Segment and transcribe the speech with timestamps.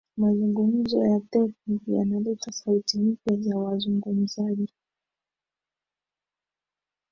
[0.17, 4.73] mazungumzo ya tepu yanaleta sauti mpya za wazungumzaji